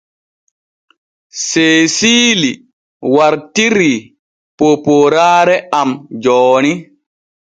[1.41, 2.51] Seesiili
[3.15, 3.99] wartirii
[4.57, 5.89] poopooraare am
[6.23, 6.73] jooni.